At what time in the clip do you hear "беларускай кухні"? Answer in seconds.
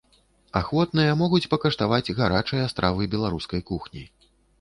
3.13-4.03